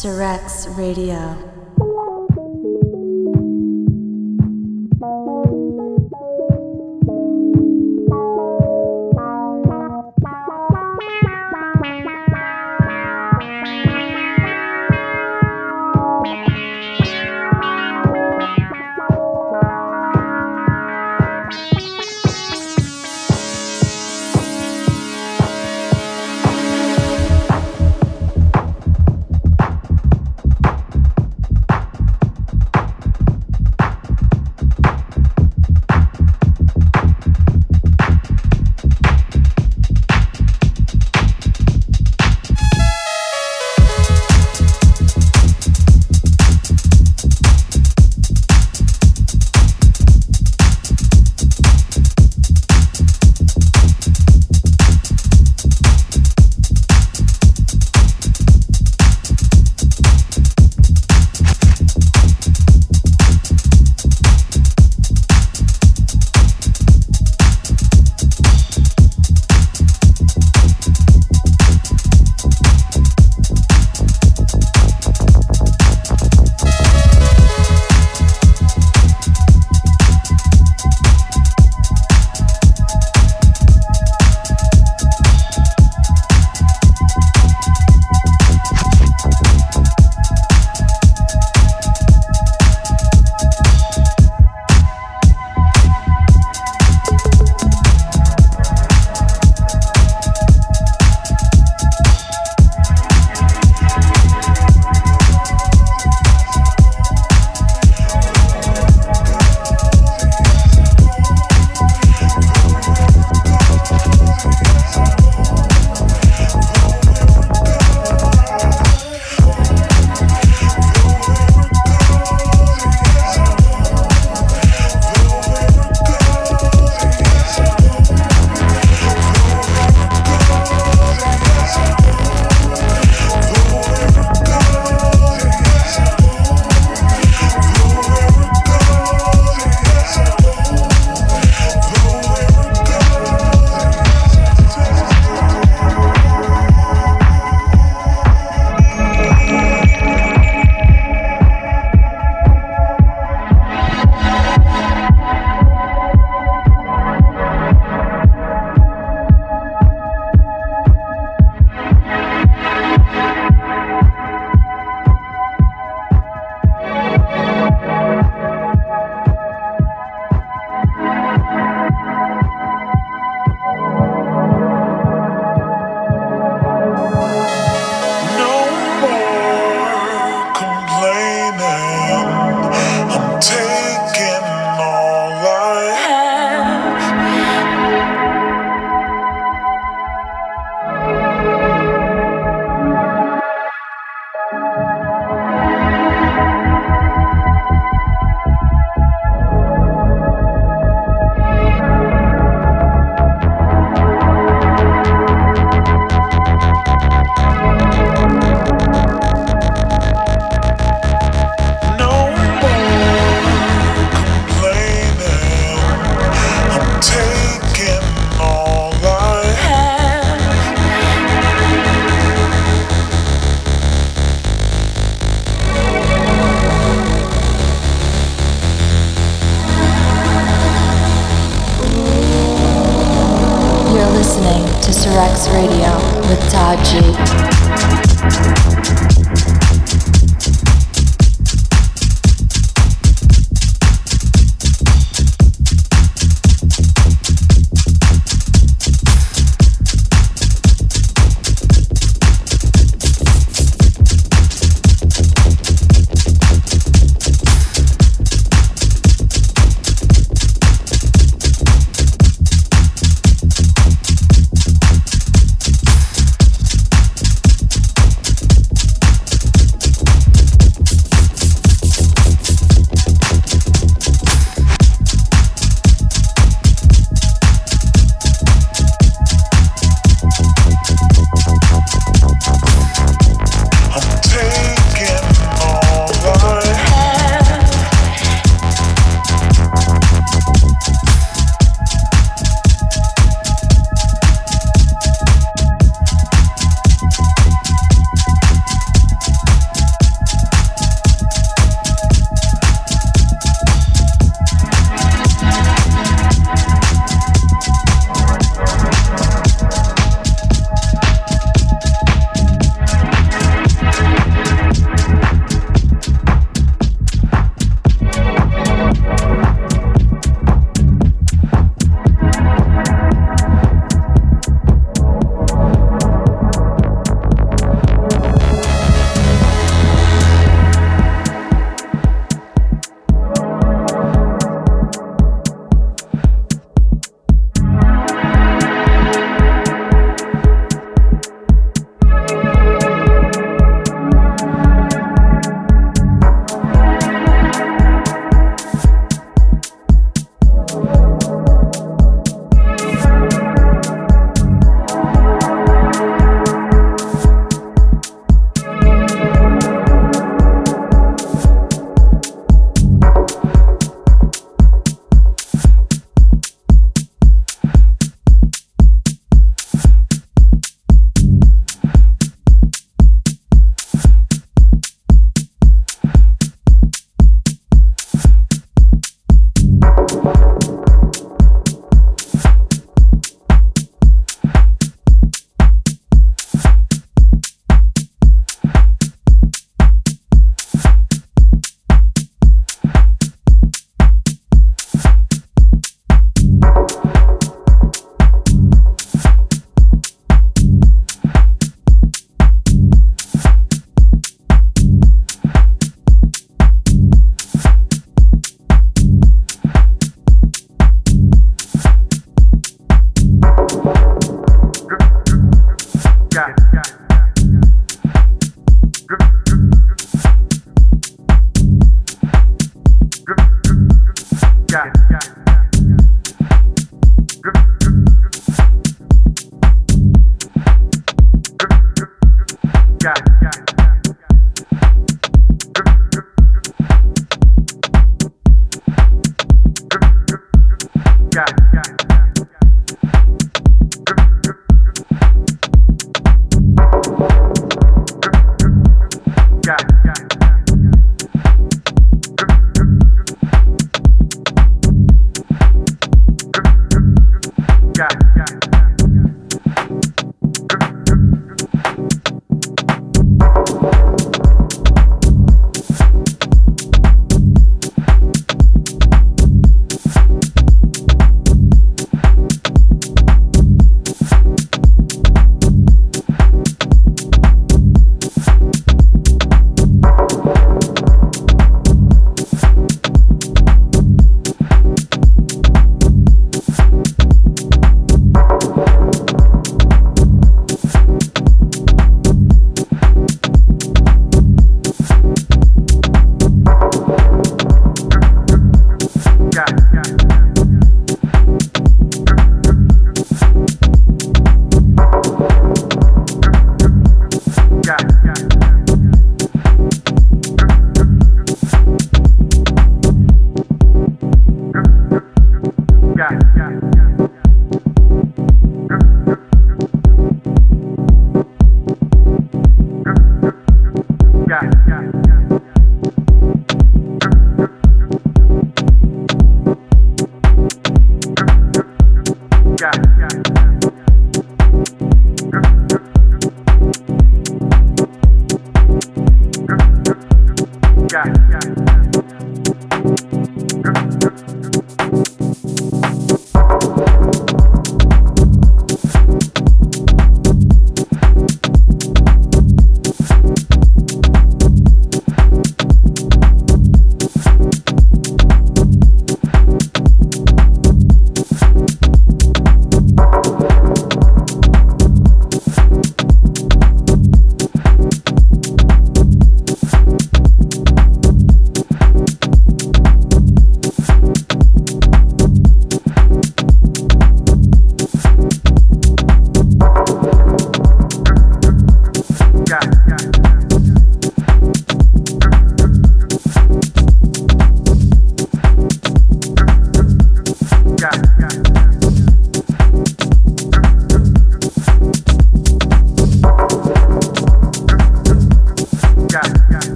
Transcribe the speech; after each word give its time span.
Cerecs 0.00 0.66
Radio. 0.78 1.36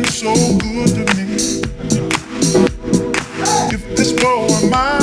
so 0.00 0.32
good 0.58 0.88
to 0.88 1.04
me. 1.16 1.34
If 3.74 3.82
this 3.94 4.12
were 4.14 4.70
mine, 4.70 5.02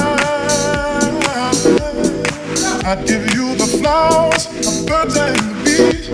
I'd 2.86 3.05
give 3.05 3.24
you 3.36 3.55
the 3.55 3.67
flowers, 3.79 4.48
the 4.48 4.86
birds 4.88 5.15
and 5.15 5.38
the 5.38 5.53
bees. 5.63 6.10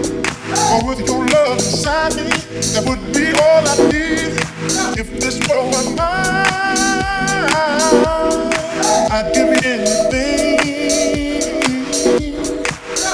Or 0.73 0.83
with 0.89 1.07
your 1.07 1.25
love 1.25 1.57
beside 1.57 2.15
me, 2.17 2.23
that 2.73 2.83
would 2.85 3.13
be 3.13 3.31
all 3.31 3.63
I 3.65 3.77
need. 3.93 4.35
If 4.99 5.07
this 5.21 5.39
world 5.47 5.73
were 5.73 5.95
mine, 5.95 6.45
I'd 9.09 9.31
give 9.33 9.47
you 9.47 9.61
anything. 9.71 10.59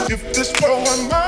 If 0.10 0.34
this 0.34 0.52
were 0.60 1.10
mine. 1.10 1.21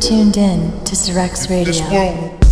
Tuned 0.00 0.36
in 0.36 0.84
to 0.84 0.94
Cerecs 0.94 1.50
Radio. 1.50 2.47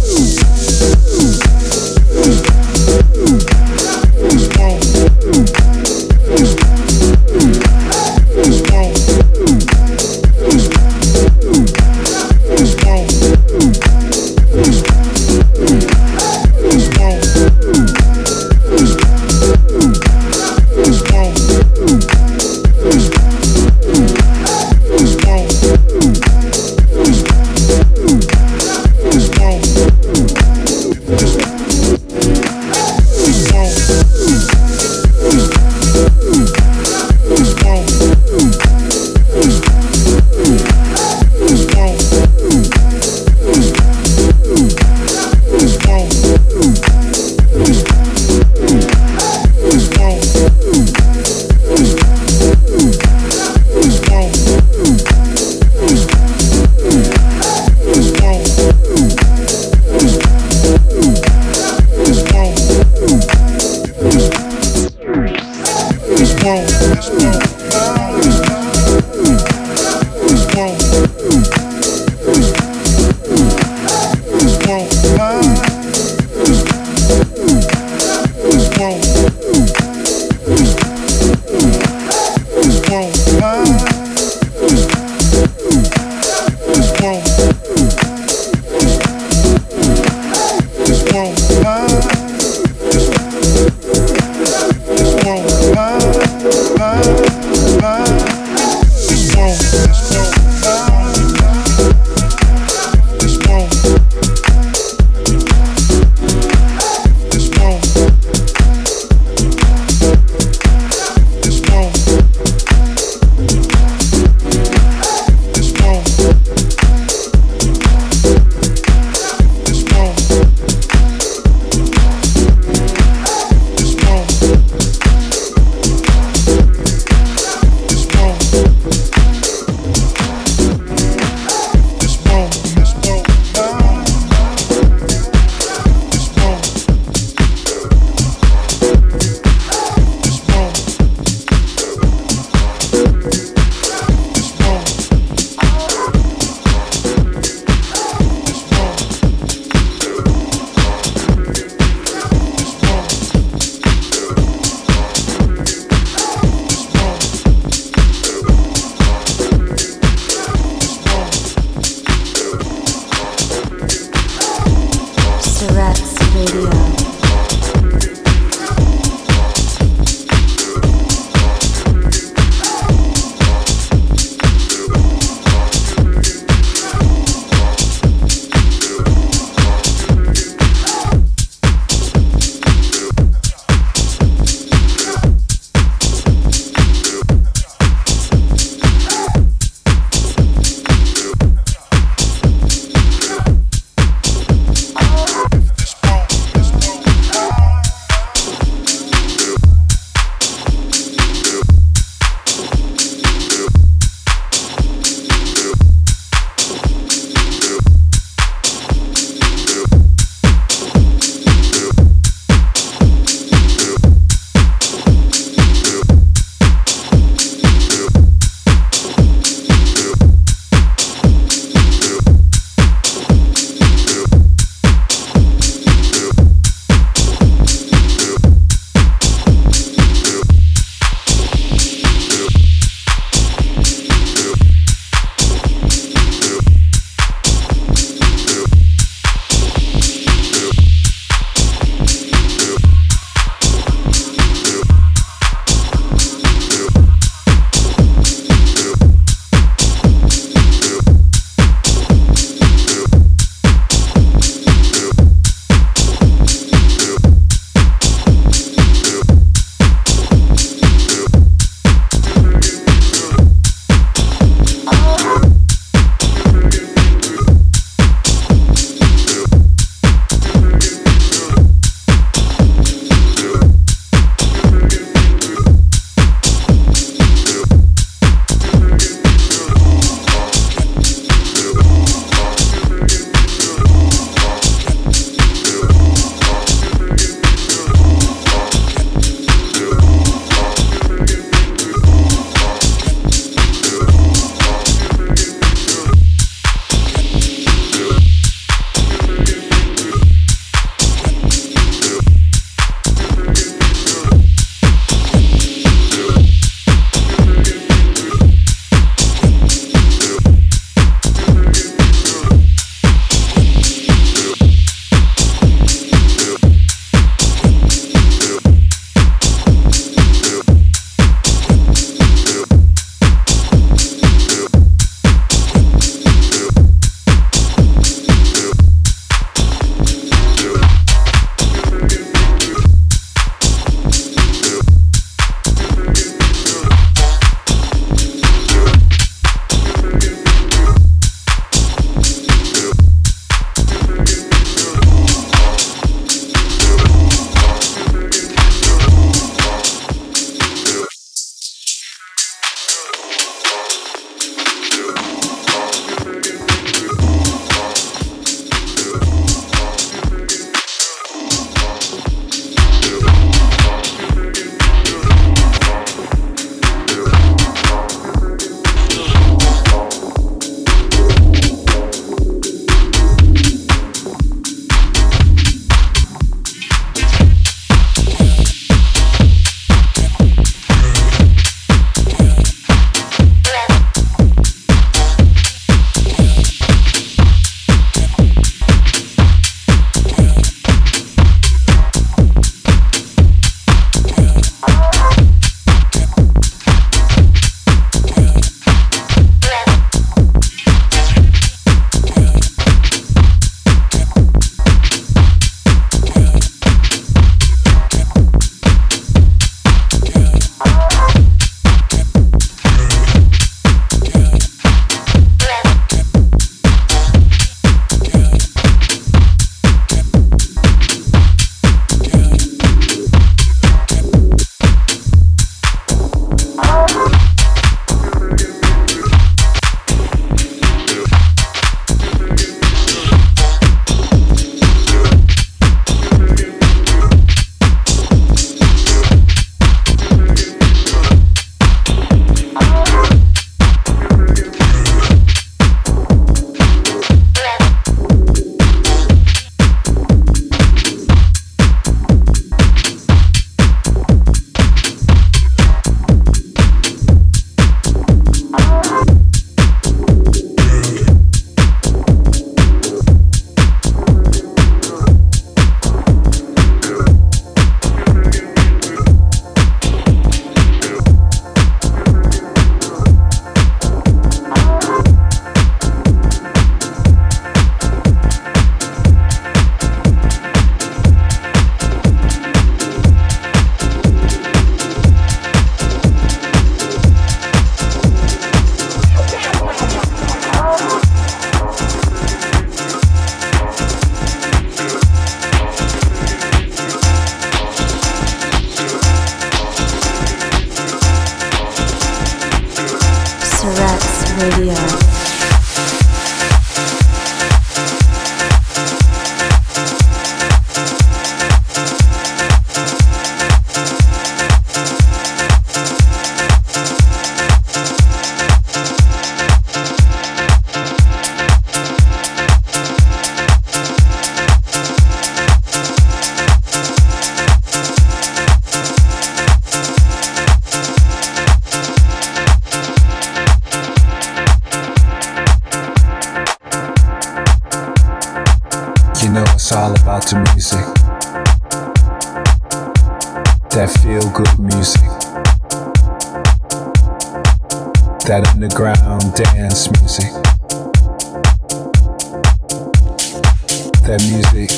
That 554.26 554.42
music 554.50 554.90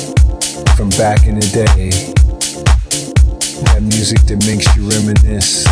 from 0.75 0.89
back 0.97 1.27
in 1.27 1.35
the 1.35 1.45
day. 1.53 1.91
That 3.69 3.83
music 3.83 4.25
that 4.25 4.41
makes 4.49 4.65
you 4.75 4.89
reminisce. 4.89 5.69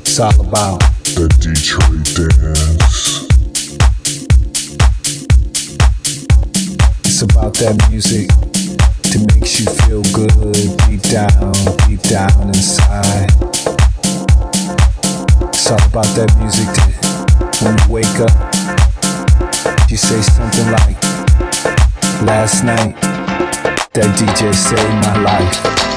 It's 0.00 0.18
all 0.18 0.40
about 0.40 0.80
the 1.12 1.28
Detroit 1.44 2.00
dance. 2.16 3.28
It's 7.04 7.20
about 7.20 7.52
that 7.60 7.76
music 7.90 8.28
that 9.12 9.20
makes 9.36 9.60
you 9.60 9.68
feel 9.84 10.00
good 10.16 10.32
deep 10.88 11.02
down, 11.12 11.52
deep 11.84 12.00
down 12.08 12.48
inside. 12.48 13.28
It's 15.52 15.70
all 15.70 15.84
about 15.92 16.08
that 16.16 16.32
music 16.40 16.72
that 16.72 16.96
when 17.60 17.76
you 17.76 17.92
wake 17.92 18.16
up, 18.24 18.32
you 19.90 19.98
say 19.98 20.22
something 20.22 20.70
like, 20.72 21.03
Last 22.24 22.64
night, 22.64 22.94
that 23.92 24.16
DJ 24.16 24.54
saved 24.54 24.80
my 25.04 25.20
life. 25.20 25.93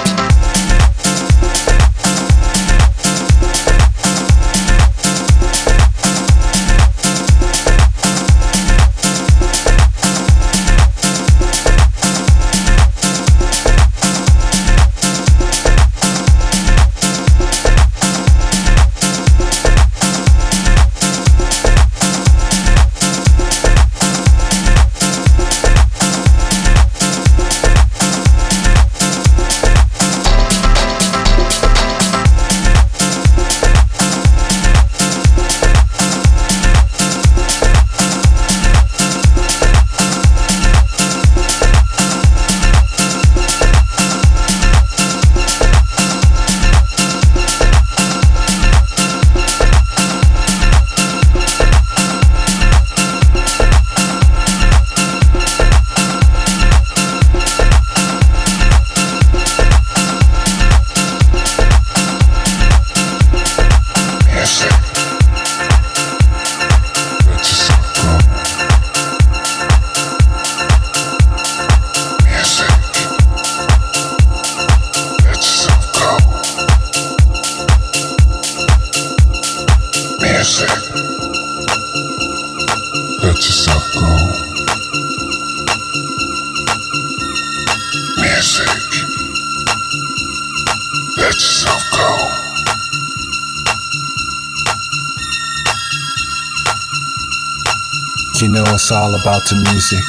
It's 98.88 98.94
all 98.94 99.14
about 99.20 99.44
the 99.50 99.56
music. 99.68 100.00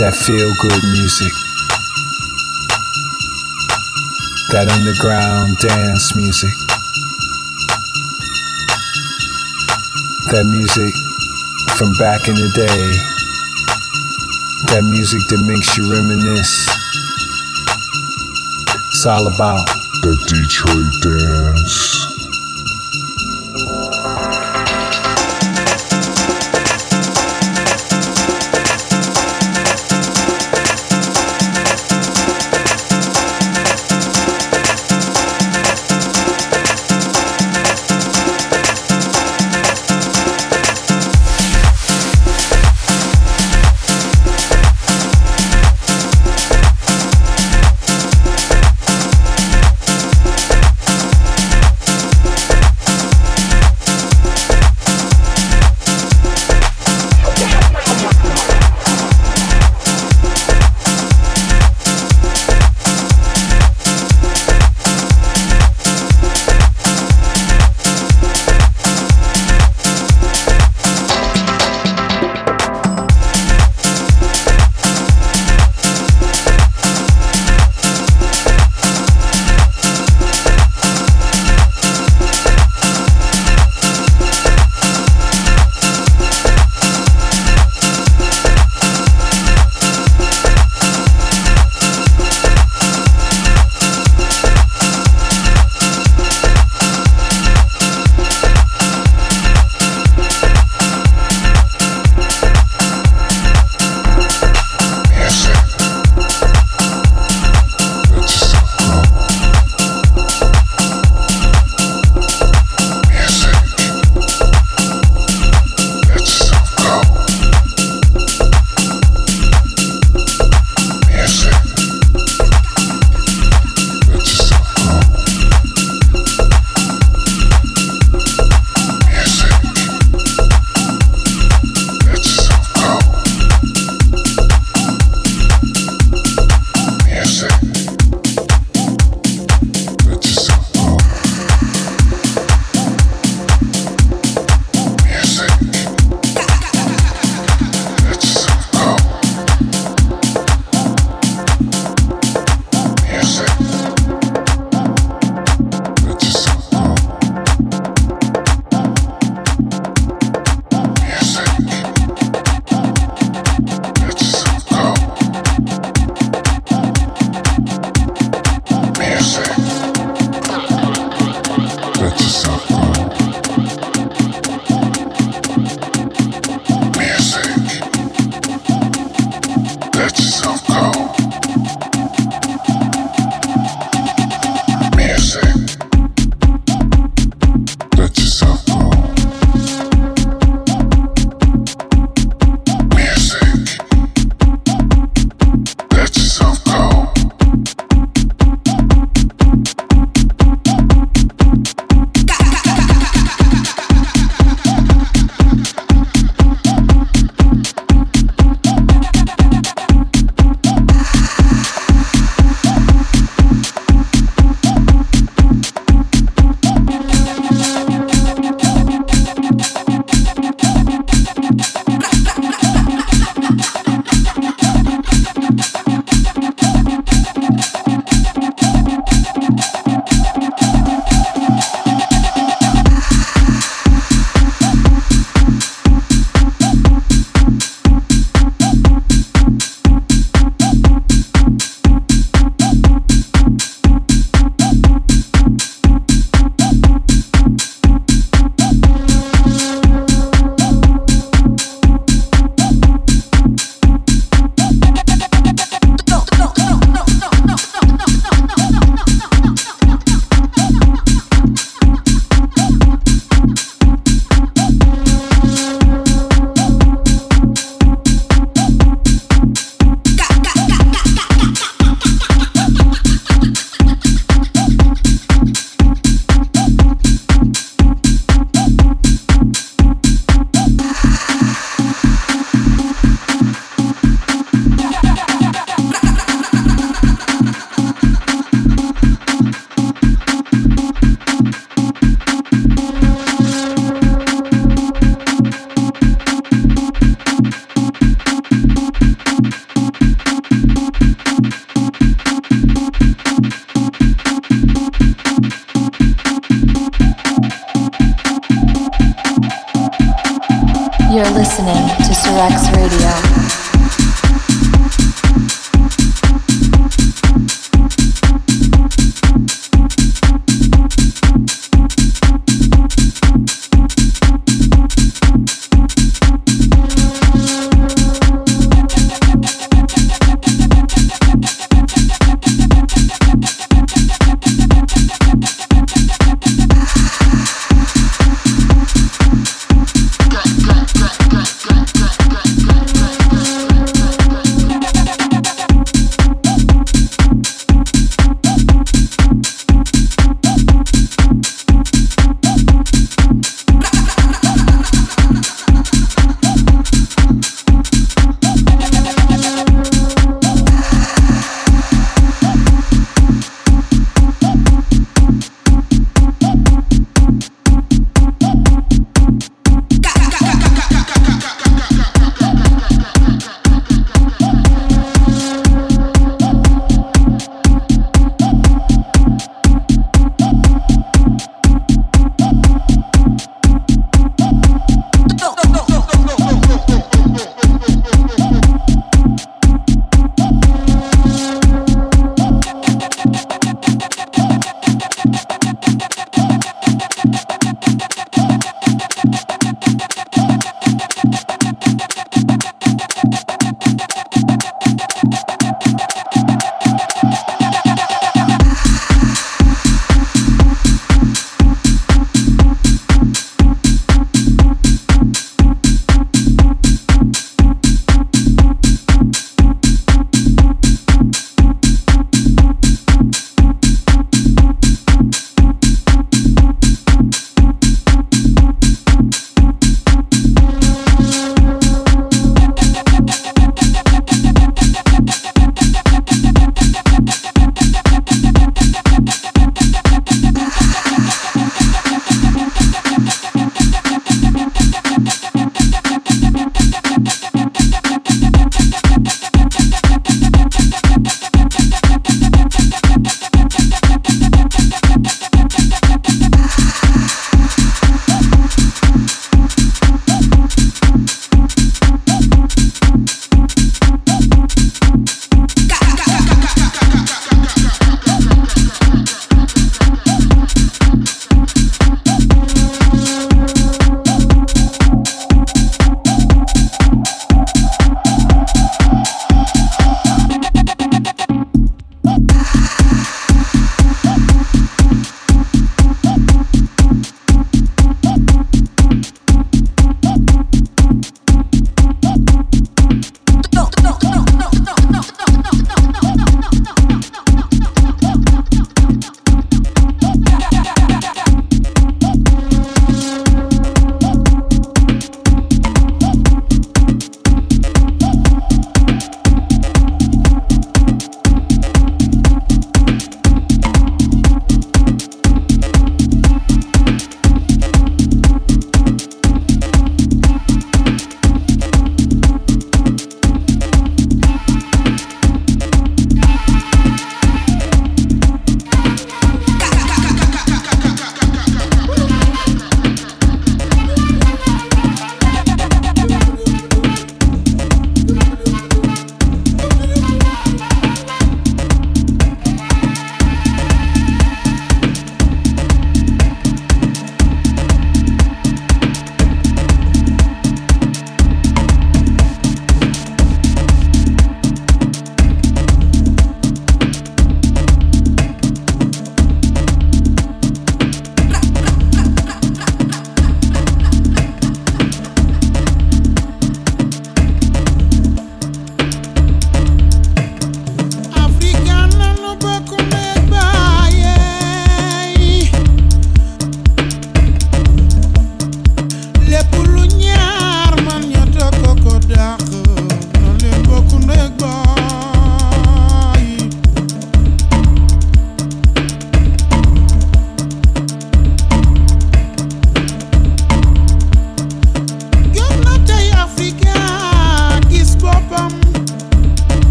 That 0.00 0.16
feel 0.16 0.48
good 0.64 0.82
music. 0.88 1.32
That 4.56 4.72
underground 4.72 5.58
dance 5.58 6.16
music. 6.16 6.48
That 10.32 10.48
music 10.48 10.96
from 11.76 11.92
back 12.00 12.26
in 12.26 12.36
the 12.40 12.48
day. 12.56 12.88
That 14.72 14.88
music 14.88 15.20
that 15.28 15.44
makes 15.44 15.76
you 15.76 15.92
reminisce. 15.92 16.72
It's 18.88 19.04
all 19.04 19.26
about 19.28 19.66
the 20.00 20.16
Detroit 20.24 21.02
dance. 21.04 21.91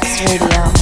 Deluxe 0.00 0.24
Radio. 0.26 0.73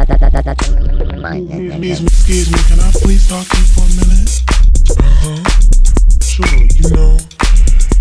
Excuse 0.00 2.00
me, 2.00 2.06
excuse 2.06 2.48
me, 2.50 2.58
can 2.68 2.80
I 2.80 2.90
please 2.92 3.28
talk 3.28 3.46
to 3.46 3.56
you 3.58 3.64
for 3.64 3.84
a 3.84 3.88
minute? 4.00 4.40
Uh 4.96 5.02
huh. 5.20 5.44
Sure, 6.24 6.64
you 6.80 6.88
know, 6.96 7.18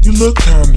you 0.04 0.14
look 0.14 0.38
kind 0.38 0.64
of 0.64 0.70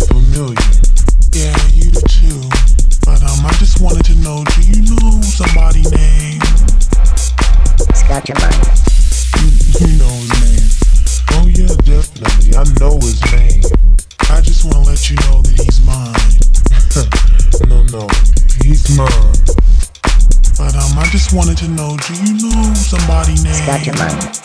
got 23.66 23.86
your 23.86 23.96
money. 23.96 24.41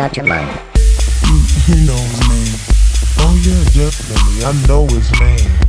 out 0.00 0.16
your 0.16 0.24
mind. 0.24 0.48
He 1.66 1.74
knows 1.84 2.20
me. 2.28 2.40
Oh 3.18 3.36
yeah, 3.44 3.64
definitely. 3.64 4.44
I 4.44 4.66
know 4.66 4.86
his 4.86 5.10
name. 5.20 5.59